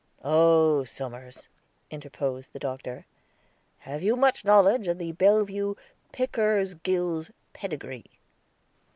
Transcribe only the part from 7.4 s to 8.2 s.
pedigree?"